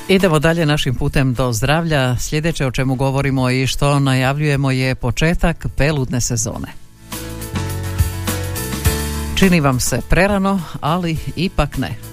Idemo 0.09 0.39
dalje 0.39 0.67
našim 0.67 0.95
putem 0.95 1.35
do 1.35 1.53
zdravlja. 1.53 2.17
Sljedeće 2.17 2.67
o 2.67 2.71
čemu 2.71 2.95
govorimo 2.95 3.51
i 3.51 3.67
što 3.67 3.99
najavljujemo 3.99 4.71
je 4.71 4.95
početak 4.95 5.67
peludne 5.77 6.21
sezone. 6.21 6.69
Čini 9.39 9.61
vam 9.61 9.81
se 9.81 10.01
prerano, 10.09 10.61
ali 10.81 11.17
ipak 11.37 11.79
ne. 11.79 12.08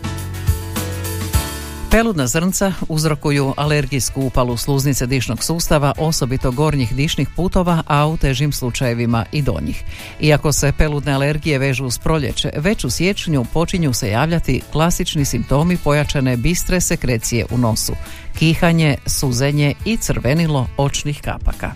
Peludna 1.92 2.28
zrnca 2.28 2.74
uzrokuju 2.90 3.54
alergijsku 3.58 4.22
upalu 4.22 4.58
sluznice 4.58 5.06
dišnog 5.06 5.44
sustava, 5.44 5.94
osobito 5.98 6.52
gornjih 6.52 6.96
dišnih 6.96 7.28
putova, 7.36 7.84
a 7.88 8.08
u 8.08 8.18
težim 8.18 8.52
slučajevima 8.52 9.26
i 9.32 9.42
donjih. 9.42 9.84
Iako 10.20 10.52
se 10.52 10.74
peludne 10.78 11.14
alergije 11.14 11.60
vežu 11.60 11.86
uz 11.86 11.98
proljeće, 11.98 12.52
već 12.58 12.84
u 12.84 12.90
siječnju 12.90 13.46
počinju 13.54 13.94
se 13.94 14.10
javljati 14.10 14.62
klasični 14.72 15.26
simptomi 15.26 15.78
pojačane 15.78 16.38
bistre 16.38 16.82
sekrecije 16.82 17.46
u 17.52 17.58
nosu, 17.58 17.94
kihanje, 18.40 18.98
suzenje 19.06 19.74
i 19.86 19.98
crvenilo 19.98 20.68
očnih 20.78 21.22
kapaka. 21.22 21.72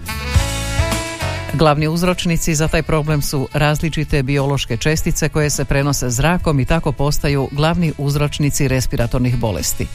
Glavni 1.53 1.87
uzročnici 1.87 2.55
za 2.55 2.67
taj 2.67 2.83
problem 2.83 3.21
su 3.21 3.47
različite 3.53 4.23
biološke 4.23 4.77
čestice 4.77 5.29
koje 5.29 5.49
se 5.49 5.65
prenose 5.65 6.09
zrakom 6.09 6.59
i 6.59 6.65
tako 6.65 6.91
postaju 6.91 7.49
glavni 7.51 7.93
uzročnici 7.97 8.67
respiratornih 8.67 9.37
bolesti. 9.37 9.87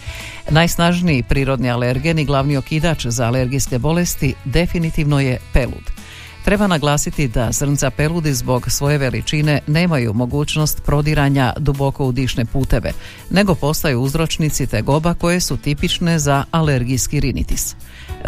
Najsnažniji 0.50 1.22
prirodni 1.22 1.70
alergen 1.70 2.18
i 2.18 2.24
glavni 2.24 2.56
okidač 2.56 3.06
za 3.06 3.26
alergijske 3.26 3.78
bolesti 3.78 4.34
definitivno 4.44 5.20
je 5.20 5.38
pelud. 5.52 6.03
Treba 6.44 6.66
naglasiti 6.66 7.28
da 7.28 7.52
zrnca 7.52 7.90
peludi 7.90 8.34
zbog 8.34 8.70
svoje 8.70 8.98
veličine 8.98 9.60
nemaju 9.66 10.14
mogućnost 10.14 10.82
prodiranja 10.82 11.52
duboko 11.56 12.06
u 12.06 12.12
dišne 12.12 12.44
puteve, 12.44 12.92
nego 13.30 13.54
postaju 13.54 14.00
uzročnici 14.00 14.66
tegoba 14.66 15.14
koje 15.14 15.40
su 15.40 15.56
tipične 15.56 16.18
za 16.18 16.44
alergijski 16.50 17.20
rinitis. 17.20 17.76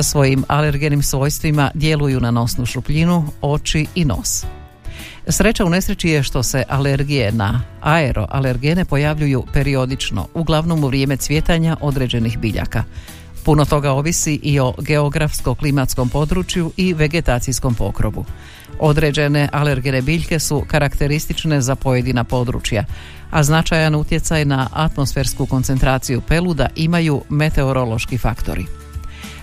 Svojim 0.00 0.44
alergenim 0.48 1.02
svojstvima 1.02 1.70
djeluju 1.74 2.20
na 2.20 2.31
nosnu 2.31 2.66
šupljinu, 2.66 3.24
oči 3.42 3.87
i 3.94 4.05
nos. 4.05 4.44
Sreća 5.29 5.64
u 5.64 5.70
nesreći 5.70 6.09
je 6.09 6.22
što 6.22 6.42
se 6.42 6.64
alergije 6.68 7.33
na 7.33 7.62
aeroalergene 7.83 8.85
pojavljuju 8.85 9.44
periodično, 9.52 10.26
uglavnom 10.35 10.85
u 10.85 10.87
vrijeme 10.87 11.16
cvjetanja 11.16 11.76
određenih 11.81 12.38
biljaka. 12.38 12.85
Puno 13.46 13.64
toga 13.64 13.92
ovisi 13.92 14.40
i 14.42 14.61
o 14.61 14.74
geografsko-klimatskom 14.78 16.09
području 16.09 16.72
i 16.76 16.94
vegetacijskom 16.94 17.74
pokrovu. 17.74 18.24
Određene 18.78 19.48
alergene 19.52 20.02
biljke 20.02 20.38
su 20.38 20.64
karakteristične 20.66 21.61
za 21.61 21.76
pojedina 21.76 22.24
područja, 22.24 22.85
a 23.30 23.42
značajan 23.42 23.94
utjecaj 23.94 24.44
na 24.44 24.68
atmosfersku 24.72 25.46
koncentraciju 25.46 26.20
peluda 26.20 26.68
imaju 26.76 27.22
meteorološki 27.28 28.18
faktori. 28.18 28.66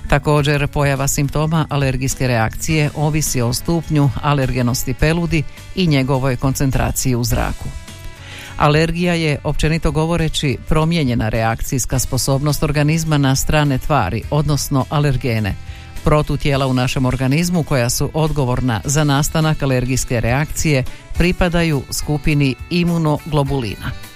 Također, 0.09 0.67
pojava 0.67 1.07
simptoma 1.07 1.65
alergijske 1.69 2.27
reakcije 2.27 2.89
ovisi 2.95 3.41
o 3.41 3.53
stupnju 3.53 4.09
alergenosti 4.21 4.93
peludi 4.93 5.43
i 5.75 5.87
njegovoj 5.87 6.35
koncentraciji 6.35 7.15
u 7.15 7.23
zraku. 7.23 7.82
Alergija 8.63 9.13
je, 9.13 9.37
općenito 9.43 9.91
govoreći, 9.91 10.57
promijenjena 10.69 11.29
reakcijska 11.29 11.99
sposobnost 11.99 12.63
organizma 12.63 13.17
na 13.17 13.35
strane 13.35 13.77
tvari, 13.77 14.21
odnosno 14.31 14.85
alergene, 14.89 15.55
protutijela 16.03 16.67
u 16.67 16.73
našem 16.73 17.05
organizmu 17.05 17.63
koja 17.63 17.89
su 17.89 18.09
odgovorna 18.13 18.81
za 18.85 19.03
nastanak 19.03 19.63
alergijske 19.63 20.19
reakcije 20.19 20.83
pripadaju 21.17 21.81
skupini 21.91 22.55
imunoglobulina. 22.69 24.12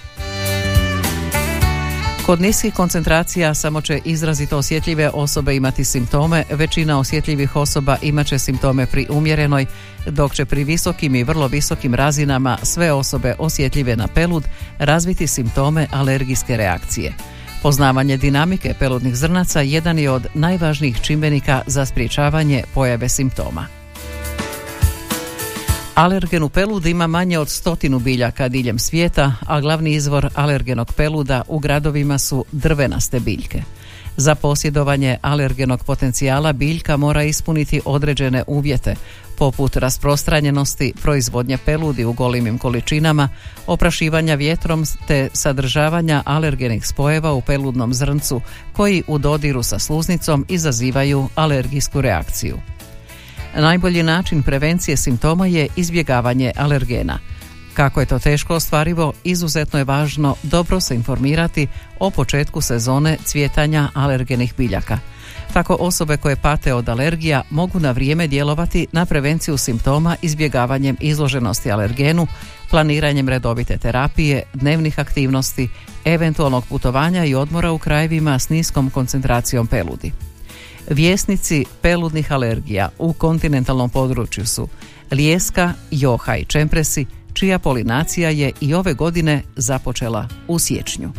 Kod 2.28 2.40
niskih 2.40 2.74
koncentracija 2.74 3.54
samo 3.54 3.80
će 3.80 4.00
izrazito 4.04 4.56
osjetljive 4.58 5.10
osobe 5.10 5.56
imati 5.56 5.84
simptome, 5.84 6.44
većina 6.50 6.98
osjetljivih 6.98 7.56
osoba 7.56 7.96
imat 8.02 8.26
će 8.26 8.38
simptome 8.38 8.86
pri 8.86 9.06
umjerenoj, 9.10 9.66
dok 10.06 10.34
će 10.34 10.44
pri 10.44 10.64
visokim 10.64 11.14
i 11.14 11.24
vrlo 11.24 11.46
visokim 11.46 11.94
razinama 11.94 12.58
sve 12.62 12.92
osobe 12.92 13.34
osjetljive 13.38 13.96
na 13.96 14.08
pelud 14.08 14.44
razviti 14.78 15.26
simptome 15.26 15.86
alergijske 15.90 16.56
reakcije. 16.56 17.14
Poznavanje 17.62 18.16
dinamike 18.16 18.74
peludnih 18.78 19.14
zrnaca 19.14 19.60
jedan 19.60 19.98
je 19.98 20.10
od 20.10 20.26
najvažnijih 20.34 21.00
čimbenika 21.00 21.62
za 21.66 21.86
sprječavanje 21.86 22.62
pojave 22.74 23.08
simptoma. 23.08 23.77
Alergen 25.98 26.42
u 26.42 26.48
peludu 26.48 26.88
ima 26.88 27.06
manje 27.06 27.38
od 27.38 27.48
stotinu 27.48 27.98
biljaka 27.98 28.48
diljem 28.48 28.78
svijeta, 28.78 29.32
a 29.46 29.60
glavni 29.60 29.92
izvor 29.92 30.28
alergenog 30.34 30.92
peluda 30.92 31.42
u 31.48 31.58
gradovima 31.58 32.18
su 32.18 32.44
drvenaste 32.52 33.20
biljke. 33.20 33.62
Za 34.16 34.34
posjedovanje 34.34 35.16
alergenog 35.22 35.84
potencijala 35.84 36.52
biljka 36.52 36.96
mora 36.96 37.22
ispuniti 37.22 37.80
određene 37.84 38.44
uvjete, 38.46 38.94
poput 39.38 39.76
rasprostranjenosti, 39.76 40.92
proizvodnje 41.02 41.58
peludi 41.64 42.04
u 42.04 42.12
golimim 42.12 42.58
količinama, 42.58 43.28
oprašivanja 43.66 44.34
vjetrom 44.34 44.84
te 45.06 45.28
sadržavanja 45.32 46.22
alergenih 46.26 46.86
spojeva 46.86 47.32
u 47.32 47.40
peludnom 47.40 47.94
zrncu 47.94 48.40
koji 48.72 49.02
u 49.06 49.18
dodiru 49.18 49.62
sa 49.62 49.78
sluznicom 49.78 50.46
izazivaju 50.48 51.28
alergijsku 51.34 52.00
reakciju. 52.00 52.58
Najbolji 53.56 54.02
način 54.02 54.42
prevencije 54.42 54.96
simptoma 54.96 55.46
je 55.46 55.68
izbjegavanje 55.76 56.52
alergena. 56.56 57.18
Kako 57.74 58.00
je 58.00 58.06
to 58.06 58.18
teško 58.18 58.54
ostvarivo, 58.54 59.12
izuzetno 59.24 59.78
je 59.78 59.84
važno 59.84 60.36
dobro 60.42 60.80
se 60.80 60.94
informirati 60.94 61.66
o 61.98 62.10
početku 62.10 62.60
sezone 62.60 63.16
cvjetanja 63.24 63.88
alergenih 63.94 64.54
biljaka. 64.56 64.98
Tako 65.52 65.76
osobe 65.80 66.16
koje 66.16 66.36
pate 66.36 66.74
od 66.74 66.88
alergija 66.88 67.42
mogu 67.50 67.80
na 67.80 67.90
vrijeme 67.90 68.26
djelovati 68.26 68.86
na 68.92 69.06
prevenciju 69.06 69.56
simptoma 69.56 70.16
izbjegavanjem 70.22 70.96
izloženosti 71.00 71.70
alergenu, 71.70 72.26
planiranjem 72.70 73.28
redovite 73.28 73.78
terapije, 73.78 74.42
dnevnih 74.54 74.98
aktivnosti, 74.98 75.68
eventualnog 76.04 76.64
putovanja 76.68 77.24
i 77.24 77.34
odmora 77.34 77.72
u 77.72 77.78
krajevima 77.78 78.38
s 78.38 78.48
niskom 78.48 78.90
koncentracijom 78.90 79.66
peludi. 79.66 80.12
Vjesnici 80.90 81.64
peludnih 81.82 82.32
alergija 82.32 82.88
u 82.98 83.12
kontinentalnom 83.12 83.90
području 83.90 84.46
su 84.46 84.68
lijeska, 85.10 85.72
joha 85.90 86.36
i 86.36 86.44
čempresi, 86.44 87.06
čija 87.32 87.58
polinacija 87.58 88.30
je 88.30 88.52
i 88.60 88.74
ove 88.74 88.94
godine 88.94 89.42
započela 89.56 90.28
u 90.48 90.58
siječnju. 90.58 91.12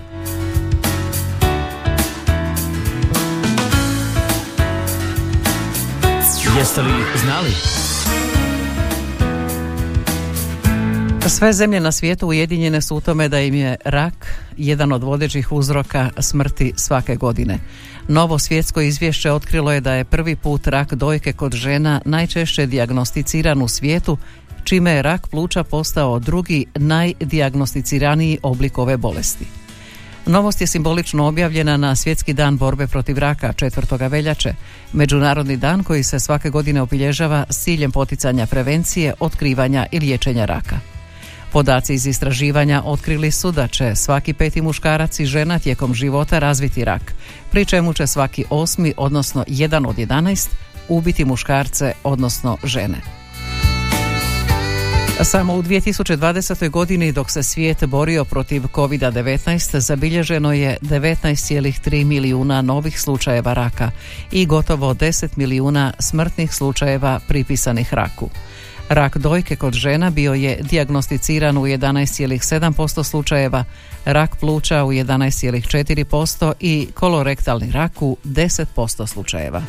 Jeste 6.58 6.82
li 6.82 6.92
znali? 7.24 7.50
Sve 11.30 11.54
zemlje 11.54 11.80
na 11.80 11.92
svijetu 11.92 12.28
ujedinjene 12.28 12.82
su 12.82 12.96
u 12.96 13.02
tome 13.02 13.30
da 13.30 13.40
im 13.40 13.54
je 13.54 13.76
rak 13.86 14.44
jedan 14.58 14.92
od 14.92 15.04
vodećih 15.04 15.52
uzroka 15.52 16.10
smrti 16.20 16.74
svake 16.76 17.16
godine. 17.16 17.58
Novo 18.08 18.40
svjetsko 18.40 18.82
izvješće 18.82 19.32
otkrilo 19.32 19.72
je 19.72 19.82
da 19.82 19.94
je 19.94 20.04
prvi 20.04 20.36
put 20.36 20.68
rak 20.68 20.94
dojke 20.94 21.34
kod 21.34 21.54
žena 21.54 22.02
najčešće 22.06 22.66
dijagnosticiran 22.66 23.62
u 23.62 23.68
svijetu, 23.68 24.18
čime 24.64 24.92
je 24.92 25.02
rak 25.02 25.28
pluća 25.28 25.64
postao 25.64 26.20
drugi 26.20 26.66
najdijagnosticiraniji 26.76 28.38
oblik 28.44 28.78
ove 28.78 28.98
bolesti. 28.98 29.46
Novost 30.26 30.62
je 30.62 30.68
simbolično 30.68 31.28
objavljena 31.28 31.78
na 31.78 31.96
Svjetski 31.96 32.34
dan 32.34 32.58
borbe 32.58 32.88
protiv 32.88 33.18
raka 33.18 33.54
4. 33.54 34.10
veljače, 34.10 34.54
međunarodni 34.94 35.58
dan 35.58 35.84
koji 35.84 36.04
se 36.04 36.20
svake 36.20 36.50
godine 36.50 36.82
obilježava 36.82 37.46
s 37.50 37.64
ciljem 37.64 37.92
poticanja 37.92 38.46
prevencije, 38.46 39.14
otkrivanja 39.20 39.86
i 39.92 40.00
liječenja 40.00 40.46
raka. 40.46 40.99
Podaci 41.52 41.94
iz 41.94 42.08
istraživanja 42.08 42.82
otkrili 42.86 43.32
su 43.32 43.52
da 43.52 43.68
će 43.68 43.96
svaki 43.96 44.34
peti 44.34 44.62
muškarac 44.62 45.20
i 45.20 45.26
žena 45.26 45.60
tijekom 45.60 45.94
života 45.94 46.40
razviti 46.40 46.86
rak, 46.86 47.14
pri 47.52 47.66
čemu 47.66 47.94
će 47.94 48.08
svaki 48.08 48.46
osmi, 48.50 48.94
odnosno 48.98 49.44
jedan 49.48 49.86
od 49.86 49.96
11, 49.96 50.50
ubiti 50.90 51.26
muškarce, 51.26 51.94
odnosno 52.04 52.58
žene. 52.64 53.20
Samo 55.24 55.56
u 55.56 55.64
2020. 55.64 56.70
godini 56.70 57.12
dok 57.12 57.32
se 57.32 57.44
svijet 57.44 57.86
borio 57.86 58.26
protiv 58.26 58.64
COVID-19 58.74 59.80
zabilježeno 59.80 60.54
je 60.54 60.78
19,3 60.82 62.06
milijuna 62.06 62.62
novih 62.62 63.02
slučajeva 63.02 63.54
raka 63.54 63.92
i 64.32 64.46
gotovo 64.46 64.94
10 64.94 65.28
milijuna 65.36 65.94
smrtnih 66.00 66.54
slučajeva 66.54 67.20
pripisanih 67.28 67.94
raku. 67.94 68.30
Rak 68.90 69.18
dojke 69.18 69.56
kod 69.56 69.74
žena 69.74 70.10
bio 70.10 70.34
je 70.34 70.60
dijagnosticiran 70.62 71.58
u 71.58 71.62
11,7% 71.62 73.04
slučajeva, 73.04 73.64
rak 74.06 74.36
pluća 74.36 74.84
u 74.84 74.92
11,4% 74.92 76.54
i 76.60 76.88
kolorektalni 76.94 77.72
rak 77.72 78.02
u 78.02 78.18
10% 78.24 79.08
slučajeva. 79.08 79.62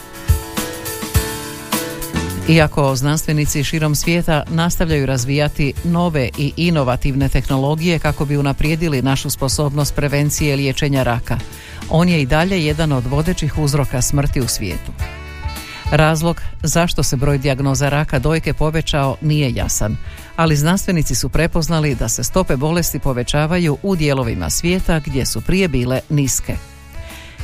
Iako 2.49 2.97
znanstvenici 2.97 3.65
širom 3.65 3.95
svijeta 3.95 4.43
nastavljaju 4.49 5.07
razvijati 5.07 5.73
nove 5.85 6.29
i 6.39 6.53
inovativne 6.57 7.29
tehnologije 7.29 7.99
kako 7.99 8.25
bi 8.25 8.37
unaprijedili 8.37 9.03
našu 9.03 9.31
sposobnost 9.31 9.95
prevencije 9.95 10.57
liječenja 10.57 11.03
raka, 11.03 11.39
on 11.91 12.09
je 12.09 12.23
i 12.23 12.27
dalje 12.27 12.65
jedan 12.65 12.93
od 12.93 13.07
vodećih 13.07 13.59
uzroka 13.59 14.03
smrti 14.03 14.41
u 14.41 14.49
svijetu. 14.49 14.93
Razlog 15.91 16.41
zašto 16.63 17.03
se 17.03 17.17
broj 17.17 17.39
dijagnoza 17.39 17.89
raka 17.89 18.19
dojke 18.19 18.53
povećao 18.53 19.17
nije 19.21 19.53
jasan, 19.55 19.97
ali 20.37 20.57
znanstvenici 20.57 21.15
su 21.15 21.29
prepoznali 21.29 21.95
da 21.95 22.09
se 22.09 22.25
stope 22.25 22.57
bolesti 22.57 22.99
povećavaju 22.99 23.79
u 23.83 23.97
dijelovima 23.97 24.51
svijeta 24.51 25.01
gdje 25.07 25.27
su 25.27 25.41
prije 25.41 25.69
bile 25.69 26.01
niske. 26.09 26.57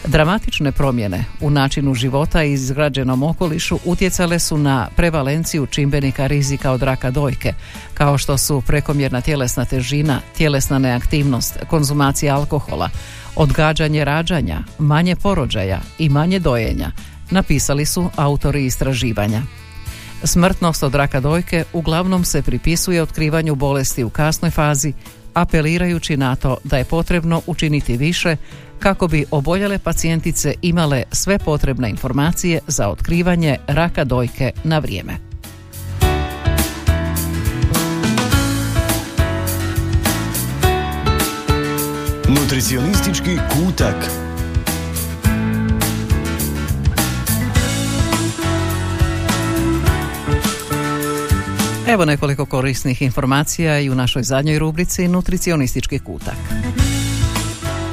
Dramatične 0.04 0.72
promjene 0.72 1.24
u 1.40 1.50
načinu 1.50 1.94
života 1.94 2.44
i 2.44 2.52
izgrađenom 2.52 3.22
okolišu 3.22 3.78
utjecale 3.84 4.38
su 4.38 4.58
na 4.58 4.88
prevalenciju 4.96 5.66
čimbenika 5.66 6.26
rizika 6.26 6.72
od 6.72 6.82
raka 6.82 7.10
dojke, 7.10 7.54
kao 7.94 8.18
što 8.18 8.38
su 8.38 8.62
prekomjerna 8.66 9.20
tjelesna 9.20 9.64
težina, 9.64 10.20
tjelesna 10.36 10.78
neaktivnost, 10.78 11.58
konzumacija 11.68 12.36
alkohola, 12.36 12.90
odgađanje 13.36 14.04
rađanja, 14.04 14.58
manje 14.78 15.16
porođaja 15.16 15.80
i 15.98 16.08
manje 16.08 16.38
dojenja, 16.38 16.90
napisali 17.30 17.86
su 17.86 18.10
autori 18.16 18.64
istraživanja. 18.64 19.42
Smrtnost 20.24 20.82
od 20.82 20.94
raka 20.94 21.20
dojke 21.20 21.64
uglavnom 21.72 22.24
se 22.24 22.42
pripisuje 22.42 23.02
otkrivanju 23.02 23.54
bolesti 23.54 24.04
u 24.04 24.10
kasnoj 24.10 24.50
fazi, 24.50 24.92
apelirajući 25.34 26.16
na 26.16 26.36
to 26.36 26.56
da 26.64 26.76
je 26.76 26.84
potrebno 26.84 27.42
učiniti 27.46 27.96
više 27.96 28.36
kako 28.78 29.08
bi 29.08 29.24
oboljele 29.30 29.78
pacijentice 29.78 30.54
imale 30.62 31.02
sve 31.12 31.38
potrebne 31.38 31.90
informacije 31.90 32.60
za 32.66 32.88
otkrivanje 32.88 33.56
raka 33.66 34.04
dojke 34.04 34.52
na 34.64 34.78
vrijeme. 34.78 35.16
Nutricionistički 42.28 43.38
kutak 43.52 44.25
Evo 51.88 52.04
nekoliko 52.04 52.46
korisnih 52.46 53.02
informacija 53.02 53.80
i 53.80 53.90
u 53.90 53.94
našoj 53.94 54.22
zadnjoj 54.22 54.58
rubrici 54.58 55.08
Nutricionistički 55.08 55.98
kutak. 55.98 56.36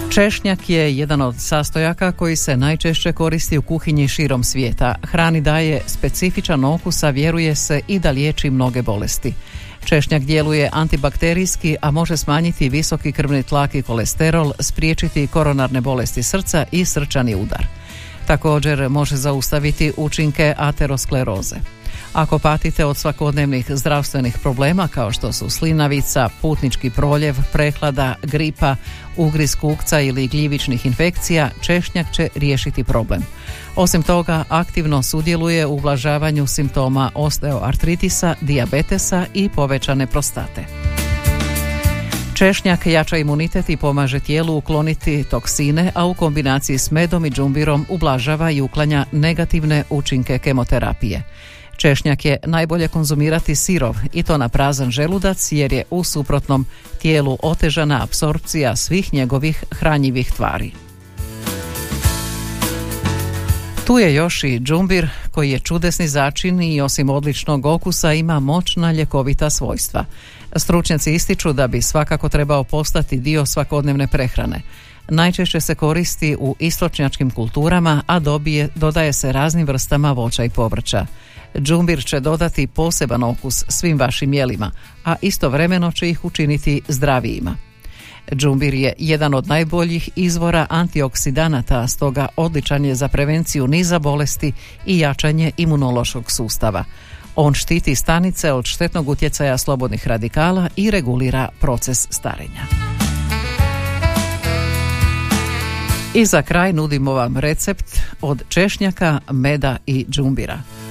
Češnjak 0.09 0.69
je 0.69 0.97
jedan 0.97 1.21
od 1.21 1.35
sastojaka 1.37 2.11
koji 2.11 2.35
se 2.35 2.57
najčešće 2.57 3.13
koristi 3.13 3.57
u 3.57 3.61
kuhinji 3.61 4.07
širom 4.07 4.43
svijeta. 4.43 4.95
Hrani 5.03 5.41
daje 5.41 5.81
specifičan 5.87 6.65
okus, 6.65 7.03
a 7.03 7.09
vjeruje 7.09 7.55
se 7.55 7.81
i 7.87 7.99
da 7.99 8.11
liječi 8.11 8.49
mnoge 8.49 8.81
bolesti. 8.81 9.33
Češnjak 9.85 10.23
djeluje 10.23 10.69
antibakterijski, 10.73 11.77
a 11.81 11.91
može 11.91 12.17
smanjiti 12.17 12.69
visoki 12.69 13.11
krvni 13.11 13.43
tlak 13.43 13.75
i 13.75 13.81
kolesterol, 13.81 14.53
spriječiti 14.59 15.27
koronarne 15.27 15.81
bolesti 15.81 16.23
srca 16.23 16.65
i 16.71 16.85
srčani 16.85 17.35
udar. 17.35 17.65
Također 18.27 18.89
može 18.89 19.15
zaustaviti 19.15 19.93
učinke 19.97 20.53
ateroskleroze. 20.57 21.55
Ako 22.13 22.39
patite 22.39 22.85
od 22.85 22.97
svakodnevnih 22.97 23.65
zdravstvenih 23.69 24.37
problema 24.41 24.87
kao 24.87 25.11
što 25.11 25.31
su 25.31 25.49
slinavica, 25.49 26.29
putnički 26.41 26.89
proljev, 26.89 27.35
prehlada, 27.51 28.15
gripa, 28.23 28.75
ugriz 29.17 29.55
kukca 29.55 29.99
ili 29.99 30.27
gljivičnih 30.27 30.85
infekcija, 30.85 31.49
češnjak 31.61 32.11
će 32.11 32.27
riješiti 32.35 32.83
problem. 32.83 33.21
Osim 33.75 34.03
toga, 34.03 34.43
aktivno 34.49 35.03
sudjeluje 35.03 35.65
u 35.65 35.73
ublažavanju 35.73 36.47
simptoma 36.47 37.11
osteoartritisa, 37.15 38.35
dijabetesa 38.41 39.25
i 39.33 39.49
povećane 39.49 40.07
prostate. 40.07 40.65
Češnjak 42.33 42.85
jača 42.87 43.17
imunitet 43.17 43.69
i 43.69 43.77
pomaže 43.77 44.19
tijelu 44.19 44.57
ukloniti 44.57 45.23
toksine, 45.23 45.91
a 45.95 46.05
u 46.05 46.13
kombinaciji 46.13 46.77
s 46.77 46.91
medom 46.91 47.25
i 47.25 47.29
džumbirom 47.29 47.85
ublažava 47.89 48.51
i 48.51 48.61
uklanja 48.61 49.05
negativne 49.11 49.83
učinke 49.89 50.39
kemoterapije. 50.39 51.23
Češnjak 51.77 52.25
je 52.25 52.37
najbolje 52.45 52.87
konzumirati 52.87 53.55
sirov 53.55 53.95
i 54.13 54.23
to 54.23 54.37
na 54.37 54.49
prazan 54.49 54.91
želudac 54.91 55.51
jer 55.51 55.73
je 55.73 55.83
u 55.89 56.03
suprotnom 56.03 56.65
tijelu 57.01 57.37
otežana 57.43 58.03
apsorpcija 58.03 58.75
svih 58.75 59.13
njegovih 59.13 59.63
hranjivih 59.71 60.31
tvari. 60.31 60.71
Tu 63.87 63.99
je 63.99 64.13
još 64.13 64.43
i 64.43 64.59
džumbir 64.59 65.09
koji 65.31 65.51
je 65.51 65.59
čudesni 65.59 66.07
začin 66.07 66.61
i 66.61 66.81
osim 66.81 67.09
odličnog 67.09 67.65
okusa 67.65 68.13
ima 68.13 68.39
moćna 68.39 68.91
ljekovita 68.91 69.49
svojstva. 69.49 70.05
Stručnjaci 70.55 71.13
ističu 71.13 71.53
da 71.53 71.67
bi 71.67 71.81
svakako 71.81 72.29
trebao 72.29 72.63
postati 72.63 73.17
dio 73.17 73.45
svakodnevne 73.45 74.07
prehrane. 74.07 74.61
Najčešće 75.09 75.59
se 75.59 75.75
koristi 75.75 76.35
u 76.39 76.55
istočnjačkim 76.59 77.31
kulturama, 77.31 78.03
a 78.07 78.19
dobije, 78.19 78.69
dodaje 78.75 79.13
se 79.13 79.31
raznim 79.31 79.67
vrstama 79.67 80.11
voća 80.11 80.43
i 80.43 80.49
povrća. 80.49 81.05
Džumbir 81.59 82.05
će 82.05 82.19
dodati 82.19 82.67
poseban 82.67 83.23
okus 83.23 83.63
svim 83.67 83.99
vašim 83.99 84.33
jelima, 84.33 84.71
a 85.05 85.15
istovremeno 85.21 85.91
će 85.91 86.09
ih 86.09 86.25
učiniti 86.25 86.81
zdravijima. 86.87 87.55
Džumbir 88.31 88.73
je 88.73 88.93
jedan 88.97 89.33
od 89.33 89.47
najboljih 89.47 90.09
izvora 90.15 90.67
antioksidanata, 90.69 91.87
stoga 91.87 92.27
odličan 92.35 92.85
je 92.85 92.95
za 92.95 93.07
prevenciju 93.07 93.67
niza 93.67 93.99
bolesti 93.99 94.51
i 94.85 94.99
jačanje 94.99 95.51
imunološkog 95.57 96.31
sustava. 96.31 96.83
On 97.35 97.53
štiti 97.53 97.95
stanice 97.95 98.51
od 98.51 98.65
štetnog 98.65 99.09
utjecaja 99.09 99.57
slobodnih 99.57 100.07
radikala 100.07 100.69
i 100.75 100.91
regulira 100.91 101.49
proces 101.59 102.07
starenja. 102.09 102.65
I 106.13 106.25
za 106.25 106.41
kraj 106.41 106.73
nudimo 106.73 107.13
vam 107.13 107.37
recept 107.37 107.99
od 108.21 108.43
češnjaka, 108.49 109.19
meda 109.31 109.77
i 109.85 110.05
džumbira. 110.09 110.82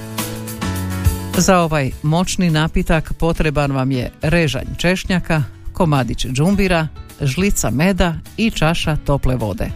Za 1.37 1.59
ovaj 1.59 1.91
moćni 2.03 2.49
napitak 2.49 3.13
potreban 3.13 3.71
vam 3.71 3.91
je 3.91 4.11
režanj 4.21 4.65
češnjaka, 4.77 5.43
komadić 5.73 6.25
džumbira, 6.25 6.87
žlica 7.21 7.69
meda 7.69 8.15
i 8.37 8.51
čaša 8.51 8.95
tople 8.95 9.35
vode. 9.35 9.69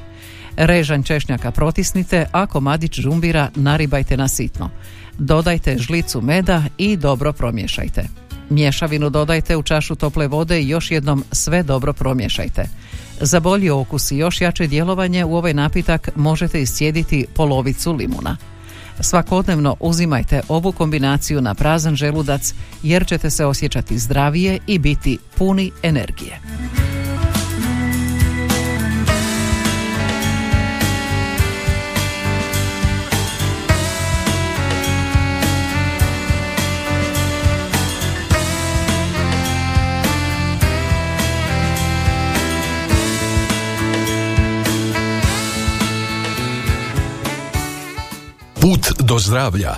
Režanj 0.58 1.04
češnjaka 1.04 1.52
protisnite, 1.52 2.26
a 2.32 2.48
komadić 2.48 3.00
džumbira 3.00 3.50
naribajte 3.56 4.18
na 4.18 4.28
sitno. 4.28 4.70
Dodajte 5.18 5.78
žlicu 5.78 6.22
meda 6.22 6.64
i 6.78 6.98
dobro 6.98 7.34
promiješajte. 7.34 8.08
Mješavinu 8.50 9.10
dodajte 9.10 9.58
u 9.58 9.64
čašu 9.64 9.96
tople 9.96 10.28
vode 10.28 10.62
i 10.62 10.70
još 10.70 10.92
jednom 10.92 11.24
sve 11.32 11.64
dobro 11.64 11.94
promiješajte. 11.94 12.66
Za 13.22 13.40
bolji 13.40 13.70
okus 13.70 14.12
i 14.12 14.18
još 14.18 14.42
jače 14.42 14.68
djelovanje 14.68 15.26
u 15.26 15.36
ovaj 15.36 15.54
napitak 15.54 16.10
možete 16.16 16.62
iscijediti 16.62 17.26
polovicu 17.36 17.94
limuna. 17.94 18.38
Svakodnevno 19.00 19.76
uzimajte 19.80 20.42
ovu 20.48 20.72
kombinaciju 20.72 21.42
na 21.42 21.56
prazan 21.56 21.96
želudac 21.96 22.54
jer 22.84 23.08
ćete 23.08 23.30
se 23.30 23.46
osjećati 23.46 24.00
zdravije 24.00 24.60
i 24.68 24.80
biti 24.80 25.18
puni 25.38 25.72
energije. 25.84 26.40
Put 48.68 48.92
do 49.00 49.20
zdravlja. 49.20 49.76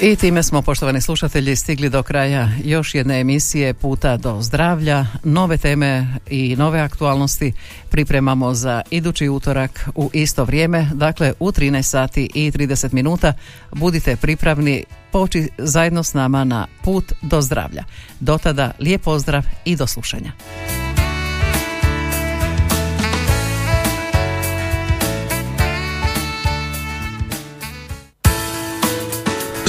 I 0.00 0.16
time 0.16 0.42
smo, 0.42 0.62
poštovani 0.62 1.00
slušatelji, 1.00 1.56
stigli 1.56 1.88
do 1.88 2.02
kraja 2.02 2.50
još 2.64 2.94
jedne 2.94 3.20
emisije 3.20 3.74
Puta 3.74 4.16
do 4.16 4.42
zdravlja. 4.42 5.06
Nove 5.24 5.56
teme 5.56 6.06
i 6.30 6.56
nove 6.56 6.80
aktualnosti 6.80 7.52
pripremamo 7.90 8.54
za 8.54 8.82
idući 8.90 9.28
utorak 9.28 9.88
u 9.94 10.10
isto 10.12 10.44
vrijeme, 10.44 10.90
dakle 10.94 11.32
u 11.40 11.48
13 11.52 11.82
sati 11.82 12.30
i 12.34 12.50
30 12.50 12.92
minuta. 12.92 13.32
Budite 13.72 14.16
pripravni 14.16 14.84
poći 15.12 15.48
zajedno 15.58 16.02
s 16.02 16.14
nama 16.14 16.44
na 16.44 16.66
Put 16.82 17.12
do 17.22 17.42
zdravlja. 17.42 17.84
Do 18.20 18.38
tada 18.38 18.72
lijep 18.80 19.02
pozdrav 19.02 19.42
i 19.64 19.76
do 19.76 19.86
slušanja. 19.86 20.32